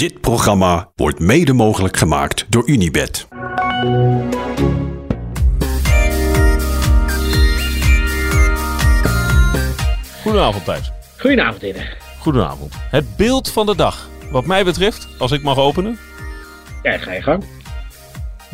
[0.00, 3.28] Dit programma wordt mede mogelijk gemaakt door Unibed.
[10.22, 10.90] Goedenavond Thijs.
[11.18, 11.96] Goedenavond, Inne.
[12.18, 12.74] Goedenavond.
[12.78, 14.08] Het beeld van de dag.
[14.30, 15.98] Wat mij betreft, als ik mag openen.
[16.82, 17.44] Ja, ga je gang.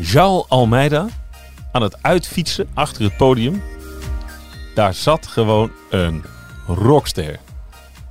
[0.02, 1.06] João Almeida
[1.72, 3.62] aan het uitfietsen achter het podium.
[4.74, 6.24] Daar zat gewoon een
[6.66, 7.38] rockster.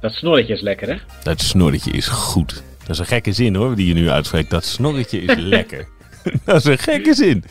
[0.01, 0.95] Dat snorretje is lekker, hè?
[1.23, 2.63] Dat snorretje is goed.
[2.87, 4.49] Dat is een gekke zin hoor, die je nu uitspreekt.
[4.49, 5.87] Dat snorretje is lekker.
[6.45, 7.43] dat is een gekke zin.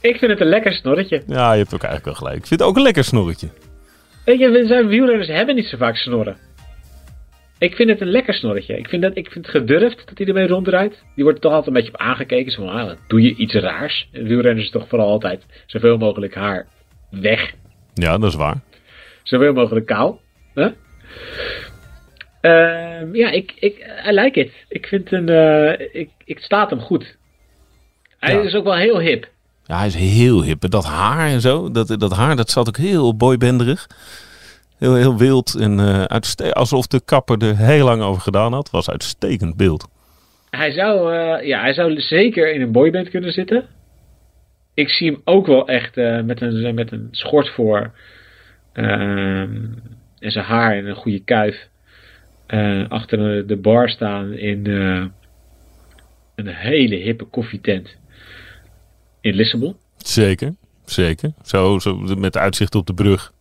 [0.00, 1.22] Ik vind het een lekker snorretje.
[1.26, 2.36] Ja, je hebt ook eigenlijk wel gelijk.
[2.36, 3.48] Ik vind het ook een lekker snorretje.
[4.24, 6.36] Weet je, we zijn wielrenners hebben niet zo vaak snorren.
[7.58, 8.78] Ik vind het een lekker snorretje.
[8.78, 11.02] Ik vind, dat, ik vind het gedurfd dat hij ermee ronddraait.
[11.14, 12.52] Die wordt er toch altijd een beetje op aangekeken.
[12.52, 14.08] Zo van, ah, doe je iets raars?
[14.12, 16.66] En wielrenners is toch vooral altijd zoveel mogelijk haar
[17.10, 17.52] weg.
[17.94, 18.60] Ja, dat is waar.
[19.22, 20.20] Zoveel mogelijk kaal.
[20.54, 20.68] Huh?
[22.42, 23.78] Ehm, ja, ik, ik,
[24.08, 24.52] I like it.
[24.68, 27.16] Ik vind een, eh, ik, ik staat hem goed.
[28.18, 28.40] Hij Ja.
[28.40, 29.28] is ook wel heel hip.
[29.64, 30.60] Ja, hij is heel hip.
[30.70, 33.86] Dat haar en zo, dat, dat haar, dat zat ook heel boybenderig.
[34.78, 38.70] Heel, heel wild en uitste- alsof de kapper er heel lang over gedaan had.
[38.70, 39.88] Was uitstekend beeld.
[40.50, 43.66] Hij zou, eh, ja, hij zou zeker in een boyband kunnen zitten.
[44.74, 47.90] Ik zie hem ook wel echt met, een, met een schort voor.
[48.72, 49.56] ehm,
[50.18, 51.68] en zijn haar en een goede kuif.
[52.52, 55.04] Eh, achter de- bar staan in eh,
[56.34, 57.96] een hele hippe koffietent.
[59.20, 59.76] In Lissabon.
[59.96, 61.32] Zeker, zeker.
[61.44, 63.32] Zo, zo met uitzicht op de brug.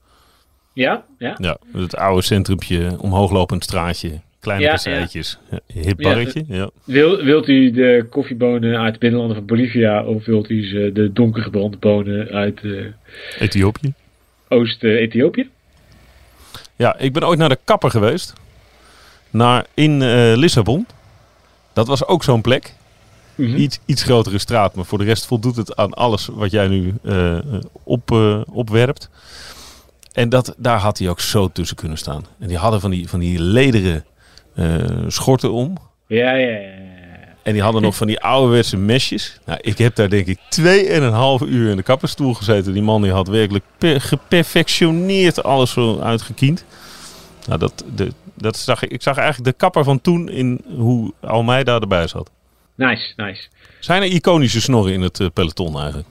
[0.73, 1.35] Ja, ja.
[1.37, 4.19] Ja, het oude centrumpje, omhooglopend straatje.
[4.39, 4.77] Kleine Ja,
[5.67, 6.43] hip barretje.
[6.47, 6.69] Ja.
[6.83, 10.05] Wil, wilt u de koffiebonen uit de binnenlanden van Bolivia?
[10.05, 12.85] Of wilt u ze de donkergebrande bonen uit eh,
[13.39, 13.93] Ethiopië.
[14.47, 15.49] Oost-Ethiopië?
[16.75, 18.33] Ja, ik ben ooit naar de kapper geweest.
[19.31, 20.87] Naar, in eh, Lissabon.
[21.73, 22.73] Dat was ook zo'n plek.
[23.35, 23.55] Mhm.
[23.55, 26.93] Iets, iets grotere straat, maar voor de rest voldoet het aan alles wat jij nu
[27.03, 27.43] eh, eh,
[27.83, 28.11] op,
[28.51, 29.09] opwerpt.
[30.13, 32.25] En dat, daar had hij ook zo tussen kunnen staan.
[32.39, 34.05] En die hadden van die, van die lederen
[35.07, 35.77] schorten om.
[36.07, 36.81] Ja, ja, ja.
[37.43, 39.39] En die hadden nog van die ouderwetse mesjes.
[39.45, 42.73] Nou, ik heb daar denk ik twee en een half uur in de kapperstoel gezeten.
[42.73, 46.65] Die man die had werkelijk per- geperfectioneerd alles zo uitgekiend.
[47.47, 48.11] Nou, dat, de,
[48.41, 52.31] dat zag ik, ik zag eigenlijk de kapper van toen in hoe Almeida erbij zat.
[52.75, 53.47] Nice, nice.
[53.79, 56.07] Zijn er iconische snorren in het eh, peloton eigenlijk?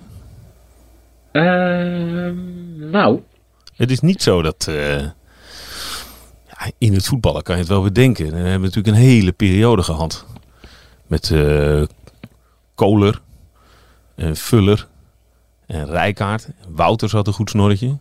[1.32, 3.20] Ehm, nou,
[3.76, 4.66] Het is niet zo dat...
[4.68, 4.98] eh,
[6.48, 8.26] ja, in het voetballen kan je het wel bedenken.
[8.30, 10.26] We hebben natuurlijk een hele periode gehad.
[11.06, 11.34] Met
[12.74, 13.20] Kohler,
[14.16, 14.86] en Vuller
[15.66, 16.48] en Rijkaard.
[16.68, 17.98] Wouters had een goed snorretje.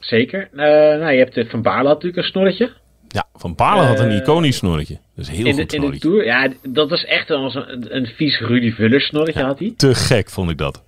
[0.00, 0.48] zeker.
[0.52, 2.72] Nou, je hebt Van Baarle had natuurlijk een snorretje.
[3.16, 4.98] Ja, Van Balen had een Eh, iconisch snorretje.
[5.16, 5.98] Is heel In de, in de.
[5.98, 6.24] Tour.
[6.24, 9.72] Ja, dat was echt als een, een vies Rudy Vuller snorretje had hij.
[9.76, 10.82] Te gek vond ik dat.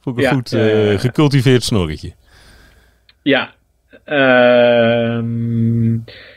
[0.00, 2.12] Vond ik een Ja, goed eh, gecultiveerd snorretje.
[3.22, 3.52] Ja.
[4.04, 5.92] Ehm,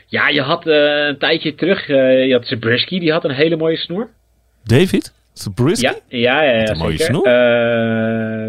[0.06, 4.08] ja, je had een tijdje terug, je had Zabriskie, die had een hele mooie snor.
[4.64, 5.12] David?
[5.32, 5.88] Zabriskie?
[5.88, 7.22] Ja, ja, ja, ja een mooie snor.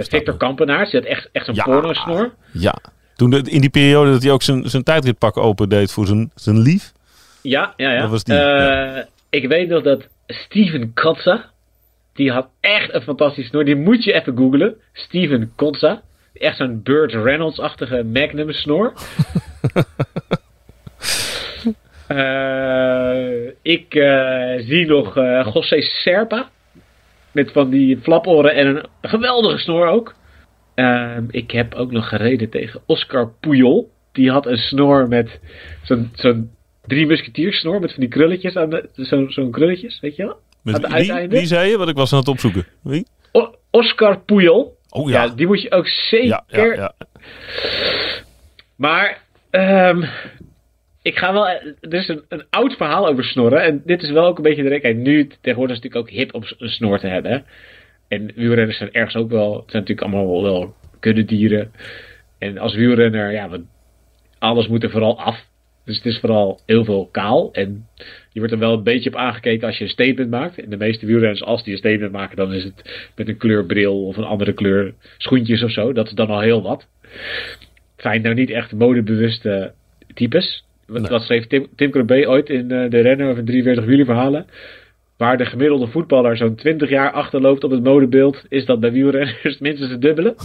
[0.06, 1.64] Victor Kampenaars, die had echt, echt een Ja.
[1.64, 2.34] porno-snor.
[2.52, 2.76] Ja.
[3.16, 6.32] Toen de- in die periode dat hij ook zijn, zijn tijdritpak open deed voor zijn,
[6.36, 6.92] zijn lief.
[7.42, 8.02] Ja, ja, ja.
[8.02, 9.08] Dat was die, Eh, ja.
[9.30, 11.50] Ik weet nog dat Steven Kotza,
[12.14, 13.66] die had echt een fantastische snor.
[13.66, 14.76] Die moet je even googlen.
[14.94, 16.02] Steven Kotza.
[16.34, 18.94] Echt zo'n Burt Reynolds-achtige Magnum snor.
[22.08, 25.16] Eh, ik eh, zie nog
[25.54, 26.50] José Serpa.
[27.32, 30.14] Met van die flaporen en een geweldige snor ook.
[30.76, 33.92] Ehm, ik heb ook nog gereden tegen Oscar Pujol.
[34.12, 35.40] Die had een snor met
[35.84, 36.52] zo'n zo'n
[36.86, 40.38] drie musketiersnor met van die krulletjes aan de zo'n zo'n krulletjes, weet je wel?
[40.64, 41.38] Met Aan het wie, uiteinde.
[41.38, 41.78] wie zei je?
[41.78, 42.66] Want ik was aan het opzoeken.
[42.84, 43.06] Wie?
[43.32, 44.78] O- Oscar Pujol.
[44.90, 45.24] Oh Ja.
[45.24, 45.30] ja.
[45.36, 46.28] die moet je ook zeker.
[46.48, 46.94] Ja, ja.
[48.76, 50.04] Maar ehm,
[51.02, 51.48] ik ga wel.
[51.48, 53.62] Er is een, een oud verhaal over snorren.
[53.64, 54.82] En dit is wel ook een beetje de reden.
[54.82, 57.32] Kijk, nu tegenwoordig is het natuurlijk ook hip om een snor te hebben.
[57.32, 57.38] hè.
[58.08, 59.54] En wielrenners zijn ergens ook wel.
[59.54, 61.72] Het zijn natuurlijk allemaal wel, wel kuddedieren.
[62.40, 63.50] En als wielrenner, ja,
[64.40, 65.46] alles moet er vooral af.
[65.86, 67.54] Dus het is vooral heel veel kaal.
[67.54, 67.88] En
[68.32, 70.60] je wordt er wel een beetje op aangekeken als je een statement maakt.
[70.60, 74.06] En de meeste wielrenners, als die een statement maken, dan is het met een kleurbril
[74.06, 75.94] of een andere kleur schoentjes of zo.
[75.94, 76.88] Dat is dan al heel wat.
[77.02, 79.74] Het zijn nou niet echt modebewuste
[80.14, 80.66] types.
[80.88, 81.10] Wat, Nee.
[81.10, 84.46] wat schreef Tim, Tim ooit in eh, de Renner of in 43 wielerverhalen?
[85.18, 89.60] Waar de gemiddelde voetballer zo'n 20 jaar achterloopt op het modebeeld, is dat bij wielrenners
[89.60, 90.36] minstens het dubbele.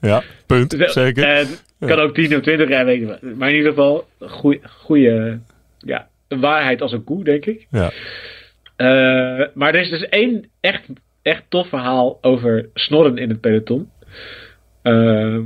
[0.00, 0.76] Ja, punt.
[0.78, 1.24] Zeker.
[1.24, 1.46] En
[1.78, 3.18] kan ook 10 of 20 jaar weten.
[3.20, 3.34] we.
[3.36, 5.38] Maar in ieder geval, goede, goede,
[5.78, 7.66] ja, waarheid als een koe, denk ik.
[7.70, 7.90] Ja.
[8.76, 10.82] Uh, maar er is dus één echt,
[11.22, 13.90] echt tof verhaal over snorren in het peloton.
[14.82, 15.38] Uh,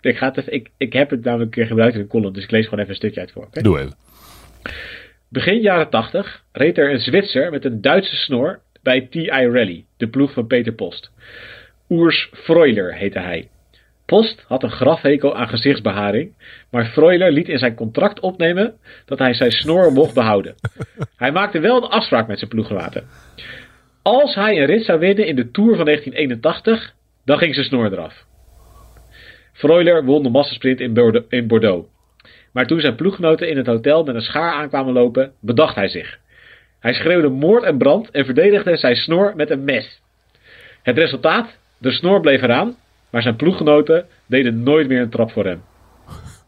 [0.00, 2.32] ik, ga het even, ik, ik heb het namelijk een keer gebruikt in een column,
[2.32, 3.44] dus ik lees gewoon even een stukje uit voor.
[3.44, 3.62] Okay?
[3.62, 3.94] Doe even.
[5.32, 10.08] Begin jaren 80 reed er een Zwitser met een Duitse snor bij TI Rally, de
[10.08, 11.10] ploeg van Peter Post.
[11.88, 13.48] Urs Freuler heette hij.
[14.06, 16.32] Post had een grafhekel aan gezichtsbeharing,
[16.70, 18.74] maar Freuler liet in zijn contract opnemen
[19.04, 20.54] dat hij zijn snor mocht behouden.
[21.16, 23.04] Hij maakte wel een afspraak met zijn ploeggenoten.
[24.02, 26.94] Als hij een rit zou winnen in de Tour van 1981,
[27.24, 28.24] dan ging zijn snor eraf.
[29.52, 30.80] Freuler won de massasprint
[31.28, 31.86] in Bordeaux.
[32.50, 36.18] Maar toen zijn ploeggenoten in het hotel met een schaar aankwamen lopen, bedacht hij zich.
[36.80, 40.00] Hij schreeuwde moord en brand en verdedigde zijn snor met een mes.
[40.82, 41.48] Het resultaat?
[41.78, 42.76] De snor bleef eraan,
[43.10, 45.62] maar zijn ploeggenoten deden nooit meer een trap voor hem.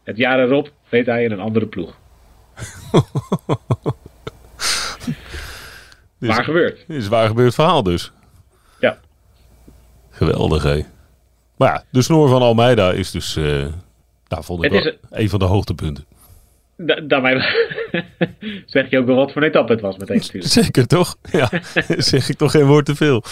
[0.03, 1.97] Het jaar erop reed hij in een andere ploeg.
[6.19, 6.83] waar gebeurt?
[6.87, 8.11] Dit is waar gebeurd verhaal dus.
[8.79, 8.97] Ja.
[10.09, 10.85] Geweldig hé.
[11.57, 13.65] Maar ja, de snor van Almeida is dus, uh,
[14.33, 15.29] nou, vond ik wel een...
[15.29, 16.05] van de hoogtepunten.
[16.77, 17.35] Da daarmee
[18.65, 20.53] zeg je ook wel wat voor een etappe het was meteen natuurlijk.
[20.63, 21.15] Zeker toch?
[21.31, 21.49] Ja,
[22.11, 23.23] zeg ik toch geen woord te veel.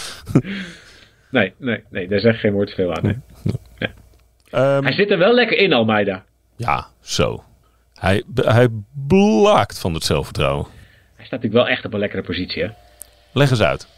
[1.30, 3.02] nee, nee, nee, daar zeg ik geen woord te veel aan.
[3.02, 3.16] Nee.
[3.78, 3.90] Nee.
[4.76, 6.24] Um, hij zit er wel lekker in, Almeida.
[6.56, 7.44] Ja, zo.
[7.94, 8.68] Hij, hij
[9.08, 10.66] blaakt van het zelfvertrouwen.
[11.16, 12.68] Hij staat natuurlijk wel echt op een lekkere positie, hè?
[13.32, 13.88] Leg eens uit.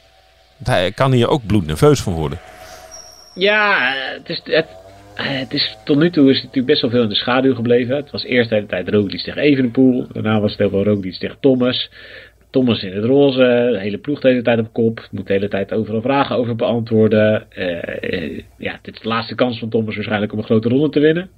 [0.65, 2.39] Hij kan hier ook bloednerveus van worden.
[3.35, 4.67] Ja, het is, het,
[5.15, 7.97] het is, tot nu toe is het natuurlijk best wel veel in de schaduw gebleven.
[7.97, 10.07] Het was eerst de hele tijd Roglic tegen Evenepoel.
[10.13, 11.91] Daarna was het heel veel Roglic tegen Thomas.
[12.51, 15.09] Thomas in het roze, de hele ploeg de hele tijd op kop.
[15.11, 17.47] Moet de hele tijd overal vragen over beantwoorden.
[17.59, 21.01] Uh, ja, dit is de laatste kans van Thomas waarschijnlijk om een grote ronde te
[21.01, 21.31] winnen.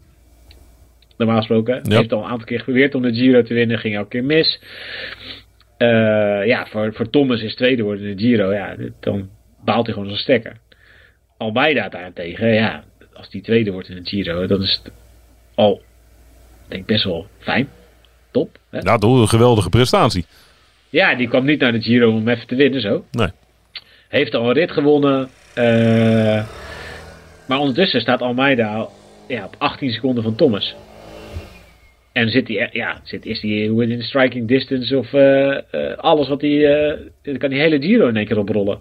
[1.17, 1.81] Normaal gesproken.
[1.82, 4.25] Hij heeft al een aantal keer geprobeerd om de Giro te winnen, ging elke keer
[4.25, 4.61] mis.
[5.78, 9.28] Uh, ja, voor, voor Thomas is tweede worden in de Giro, ja, dan
[9.64, 10.56] baalt hij gewoon zijn stekker.
[11.37, 12.84] Almeida daarentegen, ja,
[13.16, 14.92] als die tweede wordt in de Giro, dan is het
[15.54, 15.82] al,
[16.68, 17.68] denk ik, best wel fijn.
[18.30, 18.58] Top.
[18.70, 18.78] Hè?
[18.78, 20.24] Ja, door een geweldige prestatie.
[20.90, 23.04] Ja, die kwam niet naar de Giro om even te winnen zo.
[23.10, 23.28] Nee.
[24.08, 25.28] Heeft al een rit gewonnen.
[25.58, 26.44] Uh,
[27.48, 28.88] maar ondertussen staat Almeida
[29.28, 30.74] ja, op 18 seconden van Thomas.
[32.12, 36.40] En zit hij, ja, zit, is hij within striking distance of uh, uh, alles wat
[36.40, 36.50] hij,
[37.22, 38.78] uh, kan die hele Giro in één keer oprollen.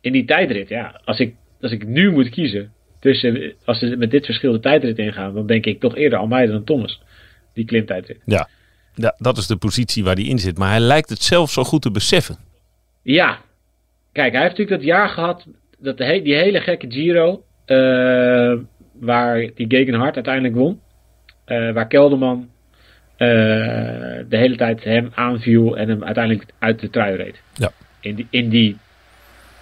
[0.00, 1.00] In die tijdrit, ja.
[1.04, 4.98] Als ik, als ik nu moet kiezen tussen, als ze met dit verschil de tijdrit
[4.98, 7.02] ingaan, dan denk ik toch eerder Almeida dan Thomas.
[7.54, 8.20] Die klimtijdrit.
[8.24, 8.48] Ja.
[8.94, 10.58] ja, dat is de positie waar hij in zit.
[10.58, 12.36] Maar hij lijkt het zelf zo goed te beseffen.
[13.02, 13.38] Ja.
[14.12, 15.46] Kijk, hij heeft natuurlijk dat jaar gehad,
[15.78, 17.42] dat de, die hele gekke Giro,
[19.00, 20.80] waar die Gegenhard uiteindelijk won.
[21.46, 22.48] Uh, waar Kelderman
[23.18, 23.28] uh,
[24.28, 27.40] de hele tijd hem aanviel en hem uiteindelijk uit de trui reed.
[27.54, 27.70] Ja.
[28.00, 28.76] In die, in die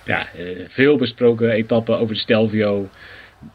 [0.05, 0.27] ja,
[0.69, 2.88] veel besproken etappe over de Stelvio,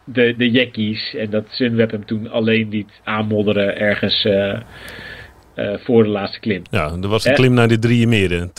[0.05, 4.27] de, de Jackies en dat Sunweb hem toen alleen liet aanmodderen ergens
[5.55, 6.61] voor de laatste klim.
[6.71, 8.51] Ja, er was een klim naar de drieën meren.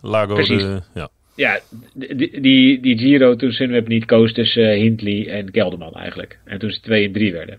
[0.00, 0.62] Lago Precies.
[0.62, 0.80] de...
[0.94, 1.08] Ja.
[1.40, 1.60] Ja,
[1.94, 6.38] die, die, die Giro toen Sunweb niet koos tussen Hindley en Kelderman eigenlijk.
[6.44, 7.58] En toen ze 2 en 3 werden.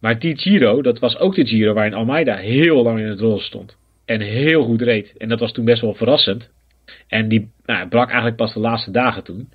[0.00, 3.40] Maar die Giro, dat was ook de Giro waarin Almeida heel lang in het rol
[3.40, 3.76] stond.
[4.04, 5.12] En heel goed reed.
[5.16, 6.48] En dat was toen best wel verrassend.
[7.08, 9.48] En die nou, brak eigenlijk pas de laatste dagen toen.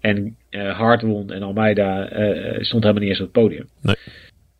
[0.00, 3.68] En uh, Hart won en Almeida uh, stond helemaal niet eens op het podium.
[3.82, 3.96] Nee.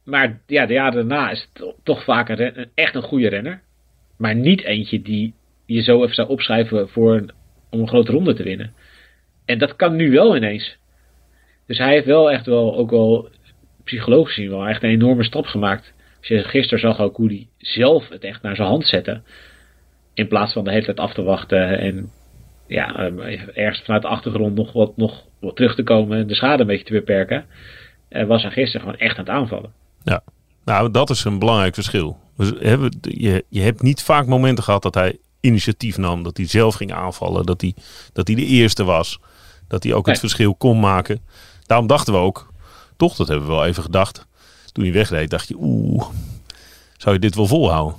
[0.05, 3.63] Maar ja, de jaren daarna is het toch vaak een, echt een goede renner.
[4.19, 5.35] Maar niet eentje die
[5.67, 7.31] je zo even zou opschrijven voor een,
[7.71, 8.73] om een grote ronde te winnen.
[9.45, 10.77] En dat kan nu wel ineens.
[11.67, 13.29] Dus hij heeft wel echt wel ook wel
[13.85, 15.93] psychologisch gezien wel echt een enorme stap gemaakt.
[16.19, 19.23] Als je gisteren zag ook hoe hij zelf het echt naar zijn hand zette.
[20.15, 22.11] In plaats van de hele tijd af te wachten en
[22.71, 22.97] ja,
[23.55, 26.67] ergens vanuit de achtergrond nog wat, nog wat terug te komen en de schade een
[26.67, 27.45] beetje te beperken.
[28.27, 29.73] was hij gisteren gewoon echt aan het aanvallen.
[30.05, 30.23] Ja,
[30.65, 32.19] nou dat is een belangrijk verschil.
[33.01, 36.23] Je, je hebt niet vaak momenten gehad dat hij initiatief nam.
[36.23, 37.47] Dat hij zelf ging aanvallen.
[37.47, 37.75] Dat hij,
[38.13, 39.21] dat hij de eerste was.
[39.69, 41.21] Dat hij ook het verschil kon maken.
[41.67, 42.53] Daarom dachten we ook,
[42.97, 44.27] toch, dat hebben we wel even gedacht.
[44.73, 46.05] Toen hij wegreed, dacht je, oeh,
[46.97, 47.95] zou je dit wel volhouden?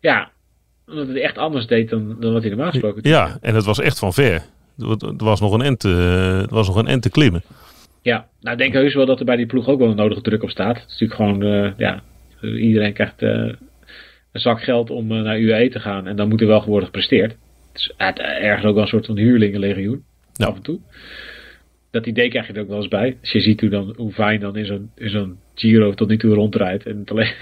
[0.00, 0.30] Ja,
[0.88, 3.12] omdat het echt anders deed dan, dan wat hij normaal gesproken deed.
[3.12, 4.42] Ja, en het was echt van ver.
[4.78, 7.42] Er was nog een end te, was nog een end te klimmen.
[8.02, 10.20] Ja, nou ik denk heus wel dat er bij die ploeg ook wel een nodige
[10.20, 10.76] druk op staat.
[10.76, 12.02] Het is natuurlijk gewoon, uh, ja,
[12.40, 13.30] iedereen krijgt uh,
[14.32, 16.06] een zak geld om uh, naar UAE te gaan.
[16.06, 17.36] En dan moet er wel worden gepresteerd.
[17.72, 20.04] Het is ergens ook wel een soort van huurlingenlegioen.
[20.32, 20.46] Ja.
[20.46, 20.80] Af en toe
[21.96, 23.16] dat idee krijg je er ook wel eens bij.
[23.20, 26.34] Als je ziet hoe, dan, hoe fijn dan in zo'n, zo'n Giro tot nu toe
[26.34, 26.86] rondrijdt.
[26.86, 27.32] En het alleen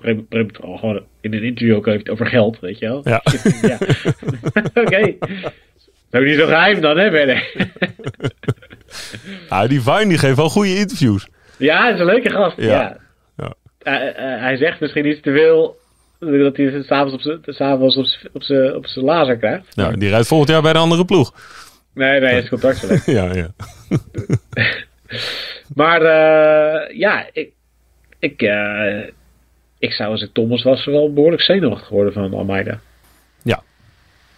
[0.00, 3.00] Gewoon in een interview ook heeft over geld, weet je wel.
[3.04, 3.22] Ja.
[3.70, 3.78] ja.
[4.82, 5.14] Oké.
[6.10, 7.68] Dat is niet zo geheim dan, hè, verder.
[9.48, 11.28] Ah, die Vine die geeft wel goede interviews.
[11.58, 12.56] ja, hij is een leuke gast.
[12.56, 12.66] Ja.
[12.66, 12.96] Ja.
[13.36, 13.54] Ja.
[13.82, 15.76] Hij- hij- hij zegt misschien iets te veel,
[16.18, 17.44] dat hij het s'avonds op zijn- op
[18.32, 19.76] op zijn op zijn lazer krijgt.
[19.76, 21.34] Nou, die rijdt volgend jaar bij de andere ploeg.
[21.94, 23.06] Nee, nee, hij is contractverlengd.
[23.06, 23.50] Ja, ja.
[25.74, 27.50] Maar eh, ja, ik,
[28.18, 29.02] ik, eh,
[29.78, 32.80] ik zou als ik Thomas was wel behoorlijk zenuwachtig geworden van Almeida.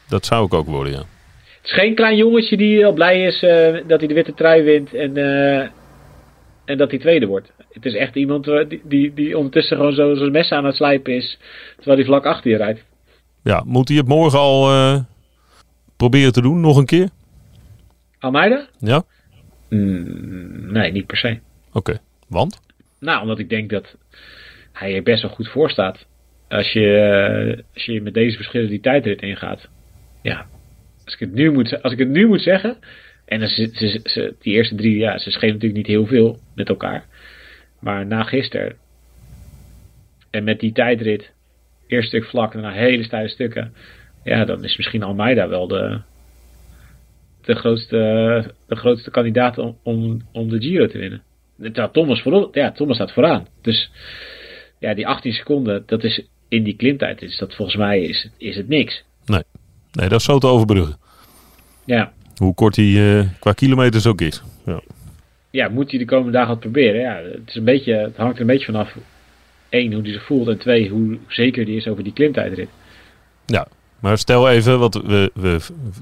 [0.09, 0.99] Dat zou ik ook worden, ja.
[0.99, 4.63] Het is geen klein jongetje die al blij is eh, dat hij de witte trui
[4.63, 5.69] wint en, eh,
[6.65, 7.53] en dat hij tweede wordt.
[7.71, 11.15] Het is echt iemand die, die, die ondertussen gewoon zo zijn mes aan het slijpen
[11.15, 11.39] is,
[11.77, 12.85] terwijl hij vlak achter je rijdt.
[13.43, 15.01] Ja, moet hij het morgen al eh,
[15.97, 16.61] proberen te doen?
[16.61, 17.09] Nog een keer?
[18.19, 18.67] Almeida?
[18.79, 19.03] Ja?
[19.69, 21.39] Mm, nee, niet per se.
[21.73, 21.99] Oké.
[22.29, 22.61] Want?
[23.01, 23.97] Nou, omdat ik denk dat
[24.79, 26.07] hij er best wel goed voor staat.
[26.49, 29.69] Als je, eh, als je met deze verschillen die tijdrit ingaat.
[30.23, 30.47] Ja,
[31.05, 32.77] als ik het nu moet, als ik het nu moet zeggen.
[33.27, 36.39] En dan ze, ze, ze- die eerste drie, ja, ze schelen natuurlijk niet heel veel
[36.55, 37.05] met elkaar.
[37.81, 38.77] Maar na gisteren.
[40.31, 41.33] En met die tijdrit.
[41.87, 43.75] Eerst stuk vlak en daarna hele steile stukken.
[44.25, 46.01] Ja, dan is misschien Almeida wel de,
[47.43, 47.97] de, grootste,
[48.67, 51.23] de grootste kandidaat om, om, om de Giro te winnen.
[51.93, 53.47] Thomas, voor, ja, Thomas staat vooraan.
[53.63, 53.91] Dus
[54.79, 58.57] ja, die 18 seconden, dat is in die klimtijd, is dat volgens mij is, is
[58.57, 59.05] het niks.
[59.27, 59.43] Nee.
[59.93, 60.97] Nee, dat is zo te overbruggen.
[61.85, 62.13] Ja.
[62.37, 64.43] Hoe kort hij eh, qua kilometers ook is.
[64.67, 64.81] Ja.
[65.51, 67.01] ja, moet hij de komende dagen wat proberen?
[67.01, 68.97] Ja, het, is een beetje, het hangt er een beetje vanaf.
[69.69, 70.49] één, hoe hij zich voelt.
[70.49, 72.69] En twee, hoe zeker die is over die klimtijdrit.
[73.47, 73.67] ja.
[73.99, 75.59] Maar stel even, want we, we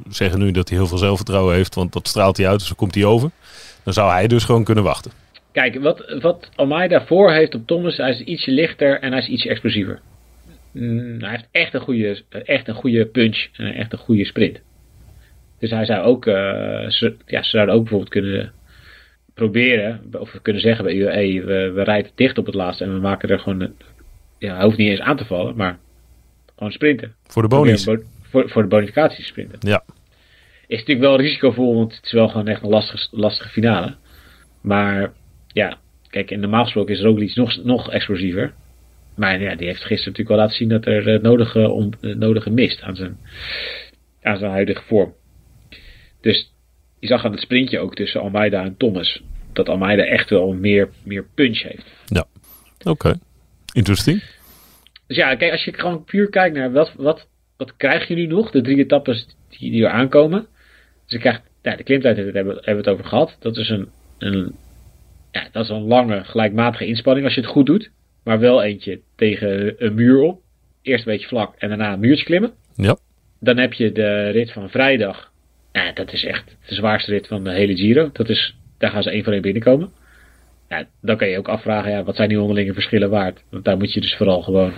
[0.09, 1.75] zeggen nu dat hij heel veel zelfvertrouwen heeft.
[1.75, 3.31] Want dat straalt hij uit, dus dan komt hij over.
[3.83, 5.11] Dan zou hij dus gewoon kunnen wachten.
[5.57, 9.29] Kijk, wat, wat Almeida voor heeft op Thomas, hij is ietsje lichter en hij is
[9.29, 10.01] ietsje explosiever.
[10.73, 14.61] Mm, hij heeft echt een goede, echt een goede punch en echt een goede sprint.
[15.59, 16.35] Dus hij zou ook, eh,
[16.89, 18.53] ze, ja, ze zouden ook bijvoorbeeld kunnen
[19.35, 23.01] proberen, of kunnen zeggen bij UAE, we, we rijden dicht op het laatste en we
[23.01, 23.75] maken er gewoon,
[24.39, 25.79] ja, hij hoeft niet eens aan te vallen, maar
[26.57, 27.15] gewoon sprinten.
[27.27, 27.85] Voor de bonies.
[27.85, 29.59] Proberen bo- Voor, voor de bonificaties sprinten.
[29.61, 29.85] Ja.
[30.67, 33.95] Is natuurlijk wel risicovol, want het is wel gewoon echt een lastige, lastige finale.
[34.63, 35.13] Maar
[35.57, 38.55] ja, kijk, in normaal gesproken is Roglic nog, nog explosiever.
[39.15, 42.19] Maar ja, die heeft gisteren natuurlijk wel laten zien dat er het nodige, om, het
[42.19, 43.19] nodige mist aan zijn,
[44.23, 45.15] aan zijn huidige vorm.
[46.21, 46.53] Dus
[47.01, 49.23] je zag aan het sprintje ook tussen Almeida en Thomas.
[49.53, 51.87] Dat Almeida echt wel meer, meer punch heeft.
[52.85, 53.19] Oké.
[53.73, 54.23] Interesting.
[55.07, 58.27] Dus ja, kijk, als je gewoon puur kijkt naar wat, wat, wat krijg je nu
[58.27, 60.47] nog, de drie etappes die, die er aankomen.
[61.05, 63.37] Dus je krijgt, ja, de klimtijd hebben, hebben we het over gehad.
[63.39, 64.55] Dat is een, een,
[65.37, 67.91] ja, dat is een lange, gelijkmatige inspanning als je het goed doet.
[68.25, 70.41] Maar wel eentje tegen een muur op.
[70.83, 72.53] Eerst een beetje vlak en daarna een muurtje klimmen.
[72.75, 72.97] Ja.
[73.41, 75.33] Dan heb je de rit van vrijdag.
[75.73, 78.11] Ja, dat is echt de zwaarste rit van de hele Giro.
[78.13, 79.91] Dat is, daar gaan ze één voor één binnenkomen.
[80.69, 83.43] Ja, dan kan je ook afvragen, ja, wat zijn die onderlinge verschillen waard?
[83.51, 84.73] Want daar moet je dus vooral gewoon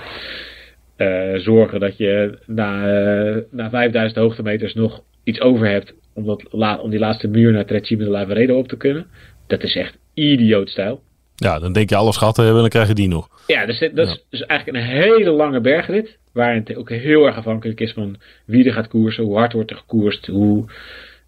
[0.96, 6.44] eh, zorgen dat je na, eh, na 5000 hoogtemeters nog iets over hebt om, dat
[6.50, 9.06] la- om die laatste muur naar Trecime de Lavaredo op te kunnen.
[9.48, 11.02] Dat is echt idioot stijl.
[11.34, 13.28] Ja, dan denk je alles gehad te hebben en dan krijg je die nog.
[13.46, 16.18] Ja, dus dit- dat is dus eigenlijk een hele lange bergrit.
[16.32, 19.70] Waarin het ook heel erg afhankelijk is van wie er gaat koersen, hoe hard wordt
[19.70, 20.64] er gekoerst, hoe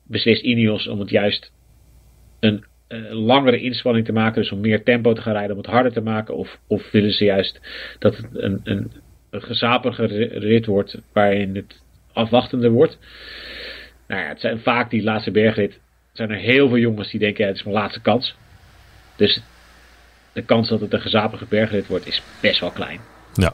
[0.02, 1.52] beslist Ineos om het juist
[2.40, 5.70] een eh, langere inspanning te maken, dus om meer tempo te gaan rijden, om het
[5.70, 7.60] harder te maken, of, of willen ze juist
[7.98, 8.92] dat het een, een,
[9.30, 12.98] een gezapige rit wordt waarin het afwachtender wordt.
[14.08, 15.80] Nou ja, het zijn vaak die laatste bergrit,
[16.26, 18.34] zijn er heel veel jongens die denken, ja, het is mijn laatste kans.
[19.16, 19.40] Dus
[20.32, 23.00] de kans dat het een gezapige bergrit wordt is best wel klein.
[23.34, 23.52] Ja.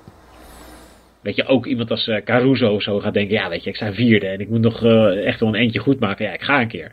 [1.21, 3.77] Weet je, ook iemand als eh, Caruso of zo gaat denken, ja weet je, ik
[3.77, 6.25] sta vierde en ik moet nog eh, echt wel een eentje goed maken.
[6.27, 6.93] Ja, ik ga een keer.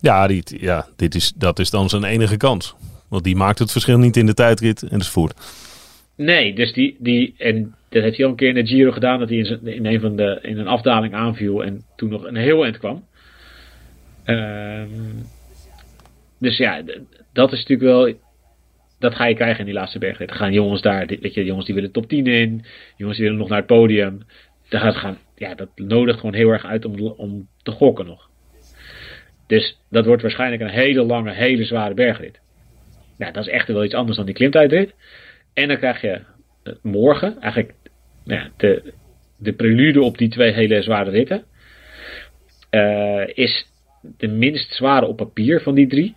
[0.00, 2.74] Ja, die, ja dit is, dat is dan zijn enige kans.
[3.08, 5.34] Want die maakt het verschil niet in de tijdrit enzovoort.
[6.16, 9.18] Nee, dus die, die en dat heeft hij al een keer in de Giro gedaan,
[9.18, 12.24] dat hij in, zijn- in een van de, in een afdaling aanviel en toen nog
[12.24, 13.04] een heel eind kwam.
[14.26, 14.88] Ehm,
[16.38, 16.82] dus ja,
[17.32, 18.14] dat is natuurlijk wel,
[18.98, 20.30] dat ga je krijgen in die laatste bergrit.
[20.30, 22.64] Er gaan jongens daar, weet je, jongens die willen top 10 in,
[22.96, 24.22] jongens die willen nog naar het podium.
[24.68, 28.30] Daar gaat gaan, ja, dat nodigt gewoon heel erg uit om, om te gokken nog.
[29.46, 32.40] Dus dat wordt waarschijnlijk een hele lange, hele zware bergrit.
[33.18, 34.94] Ja, dat is echt wel iets anders dan die klimtijdrit.
[35.54, 36.20] En dan krijg je
[36.62, 37.74] eh, morgen eigenlijk
[38.24, 38.92] nou ja, de,
[39.38, 41.44] de prelude op die twee hele zware ritten.
[42.70, 43.66] Eh, is
[44.16, 46.14] de minst zware op papier van die drie.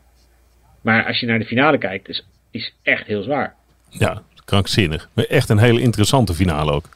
[0.82, 3.56] Maar als je naar de finale kijkt, is, is echt heel zwaar.
[3.90, 5.10] Ja, krankzinnig.
[5.14, 6.90] Maar echt een hele interessante finale ook.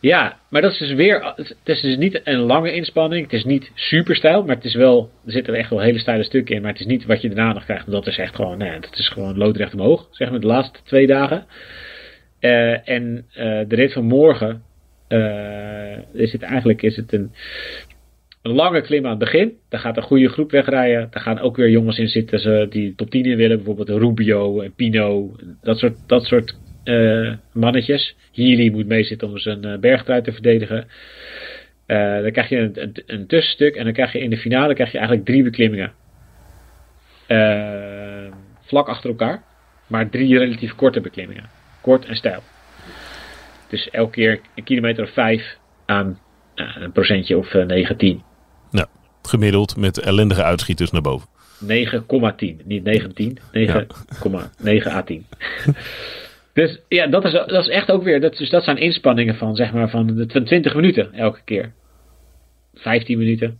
[0.00, 1.32] Ja, maar dat is dus weer.
[1.36, 3.22] Het is dus niet een lange inspanning.
[3.22, 5.10] Het is niet super stijl, maar het is wel.
[5.26, 6.62] Er zitten echt wel hele steile stukken in.
[6.62, 7.90] Maar het is niet wat je daarna nog krijgt.
[7.90, 8.58] Dat is echt gewoon.
[8.58, 10.08] Nee, het is gewoon loodrecht omhoog.
[10.10, 11.46] Zeg maar de laatste twee dagen.
[12.40, 14.62] Uh, en uh, de rit van morgen.
[15.08, 17.32] Uh, is het eigenlijk is het een,
[18.42, 19.52] een lange klim aan het begin.
[19.68, 21.08] Daar gaat een goede groep wegrijden.
[21.10, 23.56] Daar gaan ook weer jongens in zitten die top 10 in willen.
[23.56, 25.36] Bijvoorbeeld Rubio en Pino.
[25.62, 26.58] Dat soort, dat soort
[27.52, 28.16] mannetjes.
[28.32, 30.86] Healy moet meezitten om zijn uh, te verdedigen.
[31.86, 34.92] Uh, dan krijg je een, een, tussenstuk en dan krijg je in de finale krijg
[34.92, 35.92] je eigenlijk drie beklimmingen.
[38.60, 39.42] Vlak achter elkaar,
[39.86, 41.44] maar drie relatief korte beklimmingen.
[41.80, 42.42] Kort en stijl.
[43.68, 46.18] Dus elke keer een kilometer of vijf aan
[46.54, 48.10] een procentje of 9, 10.
[48.10, 48.29] Nou,
[49.22, 51.28] gemiddeld met ellendige uitschieters naar boven.
[51.62, 51.68] 9,10.
[52.64, 53.86] Niet 19, 9,9 ja.
[54.86, 55.26] a 10.
[56.52, 58.20] Dus ja, dat is, dat is echt ook weer.
[58.20, 61.72] Dat, dus dat zijn inspanningen van zeg maar van, van 20 minuten elke keer.
[62.74, 63.58] 15 minuten.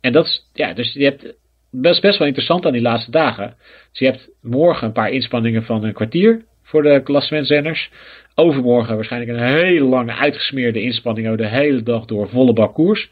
[0.00, 1.34] En dat is, ja, dus je hebt
[1.70, 3.54] best, best wel interessant aan die laatste dagen.
[3.90, 7.90] Dus je hebt morgen een paar inspanningen van een kwartier voor de klassementzenders.
[8.34, 13.10] Overmorgen waarschijnlijk een hele lange uitgesmeerde inspanning over de hele dag door volle bak koers.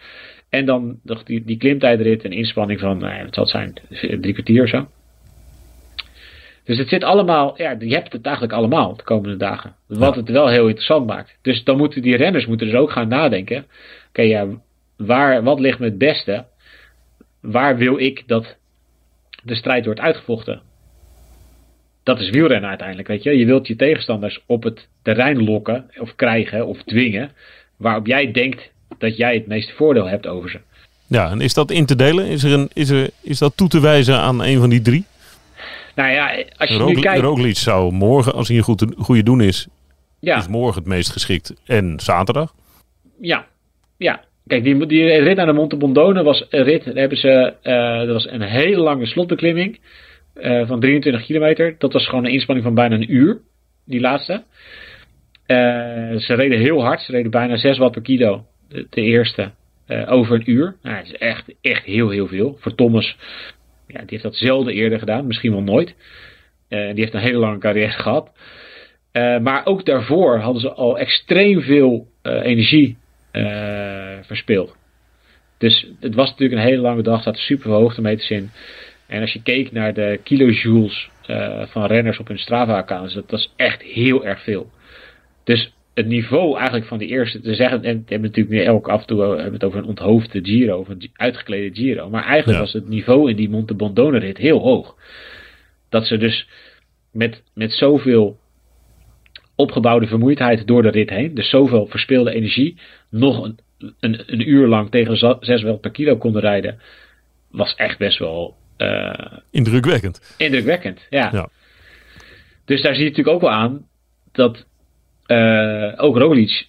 [0.52, 3.74] En dan die, die klimtijdrit, een inspanning van, nou ja, het zal zijn,
[4.20, 4.88] drie kwartier of zo.
[6.64, 9.74] Dus het zit allemaal, ja, je hebt het eigenlijk allemaal de komende dagen.
[9.86, 11.38] Wat het wel heel interessant maakt.
[11.42, 13.66] Dus dan moeten die renners moeten dus ook gaan nadenken.
[14.08, 14.46] Oké, ja,
[14.96, 16.44] waar, wat ligt me het beste?
[17.40, 18.56] Waar wil ik dat
[19.42, 20.62] de strijd wordt uitgevochten?
[22.02, 23.38] Dat is wielrennen uiteindelijk, weet je.
[23.38, 27.30] Je wilt je tegenstanders op het terrein lokken of krijgen of dwingen.
[27.78, 30.60] Waarop jij denkt dat jij het meeste voordeel hebt over ze.
[31.06, 32.26] Ja, en is dat in te delen?
[32.26, 35.04] Is, er een, is, er, is dat toe te wijzen aan een van die drie?
[35.94, 37.22] Nou ja, als je nu kijkt...
[37.22, 39.68] Roglic zou morgen, als hij een goed, goede doen is,
[40.20, 40.36] ja.
[40.36, 41.54] is morgen het meest geschikt.
[41.66, 42.54] En zaterdag?
[43.20, 43.46] Ja,
[43.96, 44.20] ja.
[44.46, 46.84] Kijk, die, die rit naar de Monte Bondone was een rit.
[46.84, 49.80] Daar hebben ze, uh, dat was een hele lange slotbeklimming
[50.34, 51.74] uh, van 23 kilometer.
[51.78, 53.40] Dat was gewoon een inspanning van bijna een uur,
[53.84, 54.32] die laatste.
[54.32, 57.00] Uh, ze reden heel hard.
[57.00, 58.46] Ze reden bijna 6 watt per kilo,
[58.90, 59.50] de, eerste,
[60.06, 60.76] over een uur.
[60.82, 62.56] Nou, dat is echt, echt heel, heel veel.
[62.60, 63.16] Voor Thomas
[63.92, 65.94] ja, die heeft dat zelden eerder gedaan, misschien wel nooit.
[66.68, 68.30] Uh, die heeft een hele lange carrière gehad.
[69.12, 72.96] Uh, maar ook daarvoor hadden ze al extreem veel energie
[74.22, 74.76] verspeeld.
[75.58, 78.50] Dus het was natuurlijk een hele lange dag, staat super hoogtemeters in.
[79.06, 81.10] En als je keek naar de kilojoules
[81.64, 84.70] van renners op hun Strava-accounts, dat was echt heel erg veel.
[85.44, 88.88] Dus het niveau eigenlijk van die eerste, te zeggen, en we hebben natuurlijk nu elk
[88.88, 92.10] af en toe hebben het over een onthoofde Giro, of een uitgeklede Giro.
[92.10, 94.96] Maar eigenlijk was het niveau in die Monte Bondone rit heel hoog.
[95.88, 96.48] Dat ze dus
[97.12, 98.38] met, met zoveel
[99.54, 102.78] opgebouwde vermoeidheid door de rit heen, dus zoveel verspeelde energie,
[103.10, 103.58] nog een,
[104.00, 106.80] een, een uur lang tegen 6 wel per kilo konden rijden,
[107.50, 108.56] was echt best wel...
[108.78, 109.14] Uh,
[109.50, 110.34] indrukwekkend.
[110.38, 111.30] Indrukwekkend, ja.
[111.32, 111.48] ja.
[112.64, 113.86] Dus daar zie je natuurlijk ook wel aan
[114.32, 114.66] dat
[115.32, 116.66] uh, ook Roglic.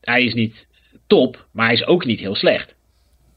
[0.00, 0.66] Hij is niet
[1.06, 2.74] top, maar hij is ook niet heel slecht.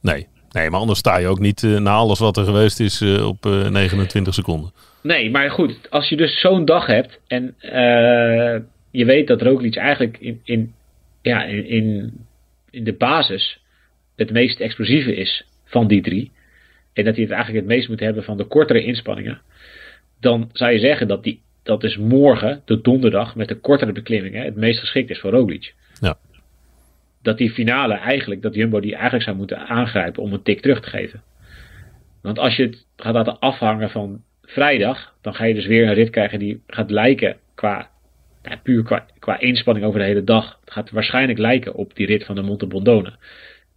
[0.02, 3.02] Nee, nee maar anders sta je ook niet uh, na alles wat er geweest is
[3.02, 4.71] uh, op 29 seconden.
[5.02, 7.56] Nee, maar goed, als je dus zo'n dag hebt en
[8.91, 10.73] je weet dat Roglic eigenlijk in, in,
[11.21, 12.26] ja, in,
[12.69, 13.60] in de basis
[14.15, 16.32] het meest explosieve is van die drie.
[16.93, 19.41] En dat hij het eigenlijk het meest moet hebben van de kortere inspanningen.
[20.19, 24.43] Dan zou je zeggen dat die dat is morgen, de donderdag, met de kortere beklimmingen,
[24.43, 25.73] het meest geschikt is voor Roglic.
[25.99, 26.17] Ja.
[27.21, 30.82] Dat die finale eigenlijk, dat Jumbo die eigenlijk zou moeten aangrijpen om een tik terug
[30.82, 31.23] te geven.
[32.21, 35.93] Want als je het gaat laten afhangen van vrijdag, dan ga je dus weer een
[35.93, 37.89] rit krijgen die gaat lijken qua,
[38.63, 40.60] puur qua, qua inspanning over de hele dag.
[40.63, 43.13] Het gaat waarschijnlijk lijken op die rit van de Monte Bondone.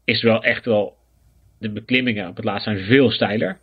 [0.05, 0.97] Is wel echt wel,
[1.59, 3.59] de beklimmingen op het laatst zijn veel steiler.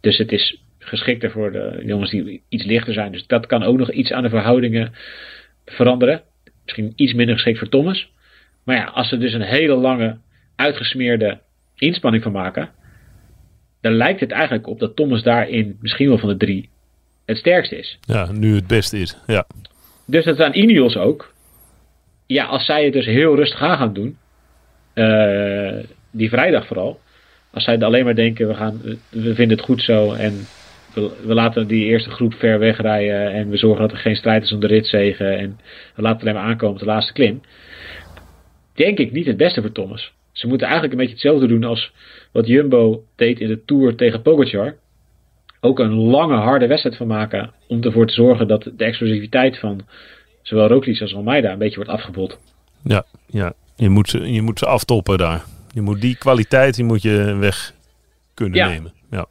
[0.00, 3.12] Dus het is geschikter voor de jongens die iets lichter zijn.
[3.12, 4.92] Dus dat kan ook nog iets aan de verhoudingen
[5.64, 6.22] veranderen.
[6.64, 8.10] Misschien iets minder geschikt voor Thomas.
[8.64, 10.16] Maar ja, als ze dus een hele lange,
[10.56, 11.38] uitgesmeerde
[11.76, 12.68] inspanning van maken.
[13.80, 16.68] Dan lijkt het eigenlijk op dat Thomas daarin misschien wel van de drie
[17.24, 17.98] het sterkste is.
[18.00, 19.16] Ja, nu het beste is.
[19.26, 19.46] Ja.
[20.06, 21.32] Dus dat is aan Ineos ook.
[22.26, 24.18] Ja, als zij het dus heel rustig aan gaan doen.
[24.94, 27.00] Uh, die vrijdag vooral.
[27.50, 30.46] Als zij alleen maar denken, we, gaan, we vinden het goed zo en
[31.00, 34.52] we, laten die eerste groep ver wegrijden en we zorgen dat er geen strijd is
[34.52, 35.60] om de ritzegen en
[35.94, 37.40] we laten alleen maar aankomen op de laatste klim.
[38.74, 40.12] Denk ik niet het beste voor Thomas.
[40.32, 41.92] Ze moeten eigenlijk een beetje hetzelfde doen als
[42.32, 44.74] wat Jumbo deed in de Tour tegen Pogacar.
[45.60, 47.52] ook een lange, harde wedstrijd van maken.
[47.68, 49.80] Om ervoor te zorgen dat de explosiviteit van
[50.42, 52.38] zowel Roglic als Almeida een beetje wordt afgebot.
[52.84, 53.52] Ja, ja.
[53.76, 55.44] Je, moet ze, je moet ze aftoppen daar.
[55.72, 57.72] Je moet die kwaliteit die moet je weg
[58.34, 58.68] kunnen Ja.
[58.68, 58.92] nemen.
[59.10, 59.26] Ja.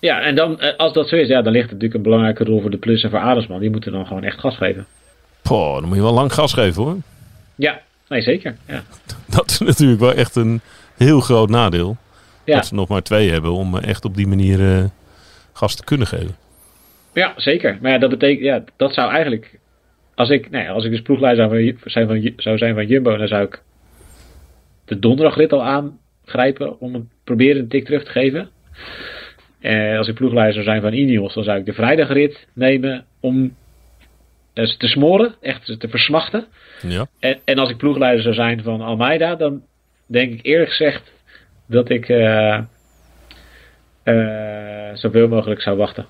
[0.00, 2.44] Ja, en dan, eh, als dat zo is, ja, dan ligt er natuurlijk een belangrijke
[2.44, 3.60] rol voor de Plus en voor Adelsman.
[3.60, 4.86] Die moeten dan gewoon echt gas geven.
[5.42, 6.96] Poh, dan moet je wel lang gas geven hoor.
[7.54, 8.56] Ja, nee, zeker.
[8.66, 8.82] Ja,
[9.36, 10.60] Dat is natuurlijk wel echt een
[10.96, 11.96] heel groot nadeel.
[12.44, 12.54] ja.
[12.54, 14.84] Dat ze nog maar twee hebben om eh, echt op die manier eh,
[15.52, 16.36] gas te kunnen geven.
[17.14, 17.78] ja zeker.
[17.80, 19.58] Maar ja, dat betekent, ja, dat zou eigenlijk,
[20.14, 23.16] als ik, nou ja, als ik dus ploegleider zou zijn van, zou zijn van Jumbo,
[23.16, 23.62] dan zou ik
[24.84, 28.48] de donderdagrit al aangrijpen om een, proberen een tik terug te geven.
[29.60, 33.54] En als ik ploegleider zou zijn van Ineos, dan zou ik de vrijdagrit nemen om
[34.52, 36.46] eh, ze te smoren, echt ze te versmachten.
[36.82, 37.06] Ja.
[37.18, 39.62] En, en als ik ploegleider zou zijn van Almeida, dan
[40.06, 41.12] denk ik eerlijk gezegd
[41.66, 42.60] dat ik eh,
[44.02, 46.06] eh, zoveel mogelijk zou wachten.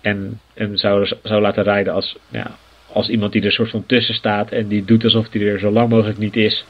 [0.00, 2.56] En, en zou, zou laten rijden als, ja,
[2.92, 5.70] als iemand die er soort van tussen staat en die doet alsof hij er zo
[5.70, 6.64] lang mogelijk niet is.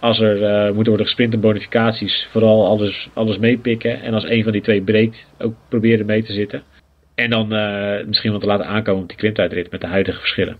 [0.00, 4.02] Als er eh moeten worden gesprint en bonificaties, vooral alles, alles meepikken.
[4.02, 6.62] En als een van die twee breekt, ook proberen mee te zitten.
[7.14, 10.56] En dan eh, misschien wat te laten aankomen op die klimtijdrit met de huidige verschillen.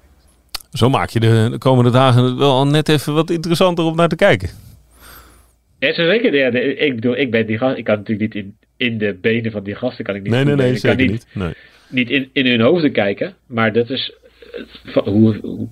[0.70, 4.16] Zo maak je de, de komende dagen wel net even wat interessanter om naar te
[4.16, 4.48] kijken.
[5.78, 6.34] Ja, zo zeker.
[6.34, 7.78] Ja, ik bedoel, ik ben die gast.
[7.78, 10.32] Ik kan natuurlijk niet in, in de benen van die gasten kan ik niet.
[10.32, 11.26] Nee, nee, nee, ik kan zeker niet, niet.
[11.32, 11.52] Nee.
[11.88, 14.14] niet in, in hun hoofden kijken, maar dat is
[14.84, 15.68] eh, hoe, hoe,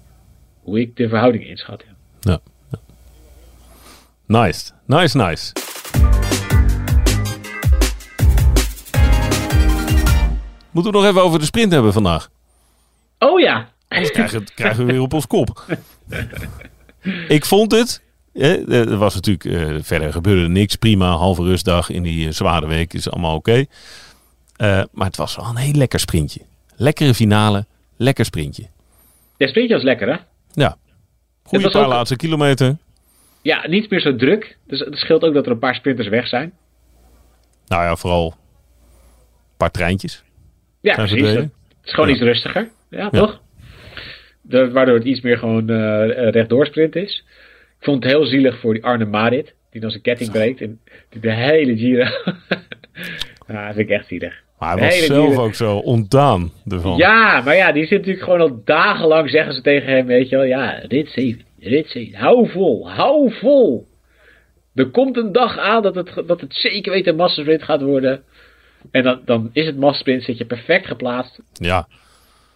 [0.63, 1.85] hoe ik de verhouding inschat.
[1.87, 1.95] Ja.
[2.33, 2.41] Ja.
[4.27, 5.53] Nice, nice, nice.
[10.71, 12.31] Moeten we nog even over de sprint hebben vandaag?
[13.19, 15.65] Oh ja, Anders krijgen, krijgen we weer op ons kop.
[17.29, 18.03] Ik vond het.
[18.33, 20.77] hè, Er was natuurlijk eh, verder gebeurde niks.
[20.77, 23.65] Prima, halve rustdag in die eh, zware week is allemaal oké.
[24.57, 26.41] Eh, maar het was wel een heel lekker sprintje.
[26.77, 28.67] Lekkere finale, lekker sprintje.
[29.37, 30.17] de sprintje was lekker hè?
[30.53, 30.77] Ja,
[31.43, 32.77] goede paar ook- laatste kilometer.
[33.47, 34.57] Ja, niet meer zo druk.
[34.67, 36.53] Dus het scheelt ook dat er een paar sprinters weg zijn.
[37.67, 40.25] Nou ja, vooral een paar treintjes.
[40.81, 41.29] Ja, precies.
[41.31, 41.51] Het
[41.85, 42.15] is gewoon Ja.
[42.15, 42.69] iets rustiger.
[42.91, 43.41] Ja, toch?
[44.43, 47.25] De- waardoor het iets meer gewoon eh rechtdoor sprint is.
[47.79, 49.55] Ik vond het heel zielig voor die Arne Marit.
[49.71, 50.61] Die dan zijn ketting breekt.
[50.61, 50.81] En
[51.11, 52.05] die de hele Giro...
[53.49, 54.35] ja, dat vind ik echt zielig.
[54.59, 56.97] Maar hij was zelf ook zo ontdaan ervan.
[56.97, 60.37] Ja, maar ja, die zit natuurlijk gewoon al dagenlang zeggen ze tegen hem, weet je
[60.37, 60.45] wel.
[60.45, 61.09] Ja, rit
[61.59, 62.19] 7, rit 7.
[62.19, 63.89] Hou vol, hou vol.
[64.75, 68.23] Er komt een dag aan dat het, dat het zeker weten een massasprint gaat worden.
[68.91, 71.89] En dan, dan is het massasprint, zit je perfect geplaatst, Ja.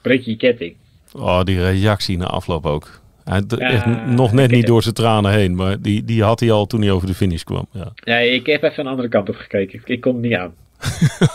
[0.02, 0.76] breek je je ketting.
[1.12, 3.00] Oh, die reactie na afloop ook.
[3.24, 6.40] Hij, d- Ja, echt nog net niet door zijn tranen heen, maar die, die had
[6.40, 7.66] hij al toen hij over de finish kwam.
[7.72, 7.92] Ja.
[7.94, 9.78] Ja, ik heb even een andere kant op gekeken.
[9.78, 10.54] Ik, ik kon het niet aan.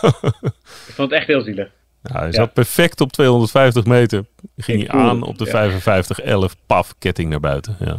[0.86, 1.68] ik vond het echt heel zielig.
[2.12, 4.24] Ja, hij zat perfect op 250 meter.
[4.56, 5.50] Ging hij aan op de ja.
[5.50, 7.76] 55, 11, paf, ketting naar buiten.
[7.80, 7.96] Ja,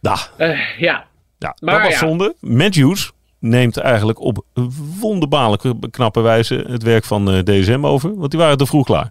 [0.00, 1.06] nou, Eh, ja,
[1.38, 2.34] ja Maar dat was zonde.
[2.40, 4.44] Matthews neemt eigenlijk op
[5.00, 9.10] wonderbaarlijke knappe wijze het werk van eh, DSM over, want die waren te vroeg klaar.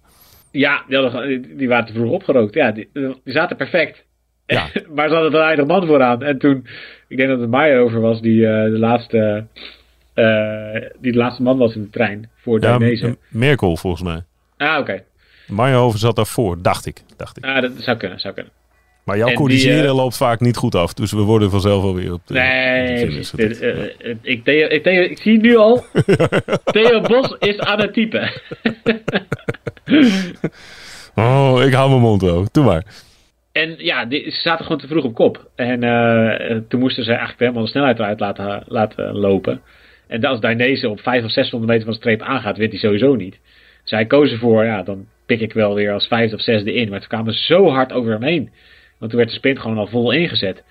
[0.51, 2.53] ja die, waren te vroeg opgerookt.
[2.53, 4.05] Ja, die, die zaten perfect.
[4.47, 4.67] Ja.
[4.95, 6.23] maar ze hadden er weinig man vooraan.
[6.23, 6.65] En toen,
[7.07, 9.61] ik denk dat het Maier over was, die, eh, de laatste, eh,
[10.99, 13.07] die de laatste man was in de trein voor Ja, Dainese.
[13.07, 14.23] M- Merkel volgens mij.
[14.57, 15.03] Ah, oké.
[15.47, 17.03] Meyerhoven zat daarvoor, dacht ik.
[17.17, 17.45] Dacht ik.
[17.45, 18.51] Ah, dat zou kunnen, zou kunnen.
[19.03, 20.93] Maar jouw die, corrigeren eh, loopt vaak niet goed af.
[20.93, 23.29] Dus we worden vanzelf alweer op de, op de Nee, finish.
[23.29, 23.59] precies.
[23.59, 25.83] Dit, eh, eh, ik, Theo, ik, Theo, ik zie nu al,
[26.71, 28.31] Theo Bos is aan het typen.
[31.15, 32.53] Oh, ik hou mijn mond ook.
[32.53, 32.83] Doe maar.
[33.51, 35.49] En ja, die, ze zaten gewoon te vroeg op kop.
[35.55, 39.61] En eh, eh, toen moesten ze eigenlijk helemaal de snelheid eruit laten, laten lopen.
[40.07, 43.15] En als Dainese op 500 of 600 meter van de streep aangaat, wint hij sowieso
[43.15, 43.39] niet.
[43.83, 46.89] Zij kozen voor, ja, dan pik ik wel weer als vijfde of zesde in.
[46.89, 48.49] Maar ze kwamen zo hard over hem heen.
[48.97, 50.63] Want toen werd de sprint gewoon al vol ingezet.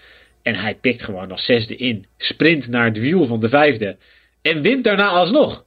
[0.42, 2.06] En hij pikt gewoon als zesde in.
[2.18, 3.96] Sprint naar het wiel van de vijfde.
[4.42, 5.64] En wint daarna alsnog.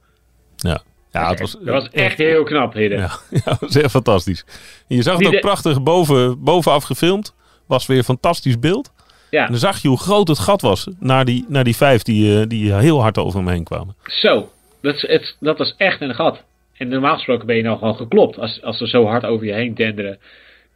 [0.56, 2.98] Ja, ja het was, dat was echt heel knap, Hidden.
[2.98, 4.44] Ja, ja, dat was echt fantastisch.
[4.88, 7.34] En je zag het Die ook de- prachtig boven, bovenaf gefilmd.
[7.66, 8.92] Was weer een fantastisch beeld.
[9.30, 12.02] Ja, En dan zag je hoe groot het gat was naar die, naar die vijf
[12.02, 13.94] die, eh, die heel hard over hem heen kwamen.
[14.04, 14.50] Zo,
[14.82, 16.44] dat, is, het, dat was echt een gat.
[16.76, 18.38] En normaal gesproken ben je nou gewoon geklopt.
[18.38, 20.18] Als, als ze zo hard over je heen denderen.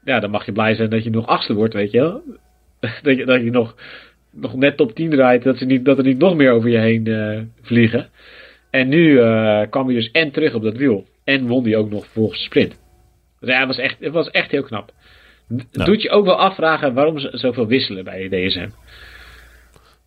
[0.04, 2.22] Ja, dan mag je blij zijn dat je nog achtste wordt, weet je wel.
[3.02, 3.74] Dat je, dat je nog,
[4.30, 5.42] nog net top 10 draait.
[5.42, 8.08] Dat, ze niet, dat er niet nog meer over je heen eh, vliegen.
[8.70, 11.06] En nu eh, kwam hij dus en terug op dat wiel.
[11.24, 12.78] En won hij ook nog volgens de sprint.
[13.40, 14.92] Dus ja, het was echt, het was echt heel knap.
[15.58, 15.90] Het Nou.
[15.90, 18.68] doet je ook wel afvragen waarom ze zoveel wisselen bij DSM.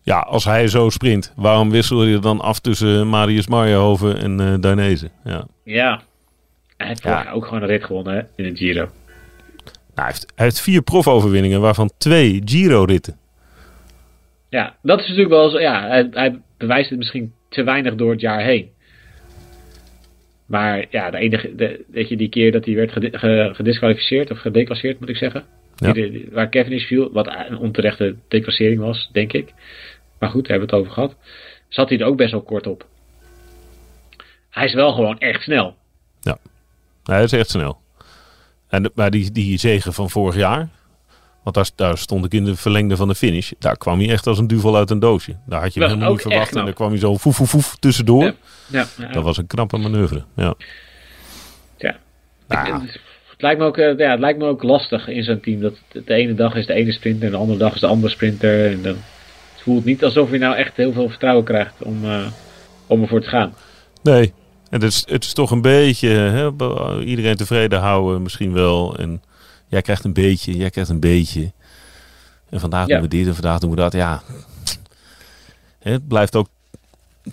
[0.02, 4.54] Ja, als hij zo sprint, waarom wissel je dan af tussen Marius Marjehoven en uh,
[4.60, 5.10] Dainese?
[5.24, 5.46] Ja.
[5.64, 6.00] ja,
[6.76, 8.80] hij heeft jaar ook gewoon een rit gewonnen hè, in de Giro.
[8.80, 8.90] Nou,
[9.94, 13.16] hij, heeft, hij heeft vier profoverwinningen, waarvan twee Giro-ritten.
[14.48, 15.60] Ja, dat is natuurlijk wel zo.
[15.60, 18.70] Ja, hij, hij, bewijst het misschien te weinig door het jaar heen.
[20.48, 22.92] Maar ja, de enige, de, weet je, die keer dat hij werd
[23.56, 25.44] gedisqualificeerd, of gedeclasseerd moet ik zeggen.
[25.76, 25.92] Ja.
[25.92, 29.52] Die, waar Kevin is viel, wat een onterechte declassering was, denk ik.
[30.18, 31.16] Maar goed, daar hebben we het over gehad.
[31.68, 32.86] Zat hij er ook best wel kort op.
[34.50, 35.76] Hij is wel gewoon echt snel.
[36.20, 36.38] Ja,
[37.04, 37.78] hij is echt snel.
[38.68, 40.68] En maar die, die zegen van vorig jaar,
[41.52, 43.52] want daar, daar, stond ik in de verlengde van de finish.
[43.58, 45.36] Daar kwam hij echt als een duvel uit een doosje.
[45.46, 46.56] Daar had je hem helemaal niet verwacht.
[46.56, 48.24] En daar kwam hij zo foef, foef, foef tussendoor.
[48.24, 48.34] Ja,
[48.66, 49.12] ja, ja.
[49.12, 50.24] Dat was een knappe manoeuvre.
[50.36, 50.54] Ja.
[51.76, 51.96] ja.
[52.48, 52.92] Nou, het,
[53.30, 55.60] het, lijkt me ook, ja, het lijkt me ook lastig in zo'n team.
[55.60, 58.12] Dat de ene dag is de ene sprinter en de andere dag is de andere
[58.12, 58.70] sprinter.
[58.70, 58.96] En dan
[59.52, 62.26] het voelt niet alsof je nou echt heel veel vertrouwen krijgt om, uh,
[62.86, 63.54] om ervoor te gaan.
[64.02, 64.32] Nee,
[64.70, 66.50] en het is, het is toch een beetje hè,
[67.00, 68.96] iedereen tevreden houden misschien wel.
[68.96, 69.22] En
[69.68, 71.52] jij krijgt een beetje, jij krijgt een beetje.
[72.50, 72.92] En vandaag ja.
[72.94, 73.92] doen we dit en vandaag doen we dat.
[73.92, 74.22] Ja,
[75.78, 76.46] het blijft ook